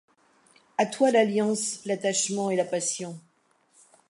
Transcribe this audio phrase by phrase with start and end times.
[0.79, 3.19] À toi L'alliance, l'attachement et la passion...